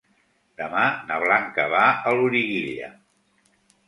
Demà 0.59 0.85
na 1.11 1.19
Blanca 1.23 1.65
va 1.73 1.81
a 1.89 2.13
Loriguilla. 2.21 2.89